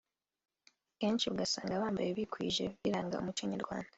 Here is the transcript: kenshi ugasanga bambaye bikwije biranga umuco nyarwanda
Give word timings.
kenshi 0.99 1.25
ugasanga 1.33 1.81
bambaye 1.81 2.09
bikwije 2.17 2.63
biranga 2.83 3.19
umuco 3.21 3.43
nyarwanda 3.51 3.89